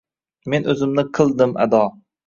[0.53, 1.87] Men o’zimni qildim, ado